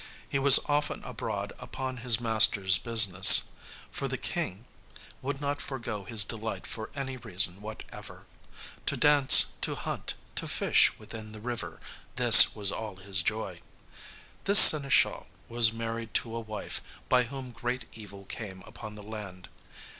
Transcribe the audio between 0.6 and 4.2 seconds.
often abroad upon his master's business, for the